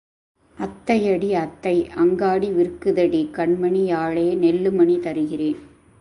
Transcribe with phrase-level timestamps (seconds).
[0.57, 5.59] அத்தையடி அத்தை, அங்காடி விற்குதடி, கண்மணியாளே நெல்லுமணி தருகிறேன்.